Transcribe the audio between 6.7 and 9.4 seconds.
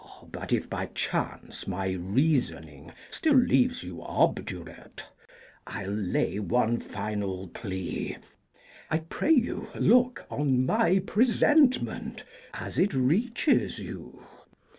final plea. I pray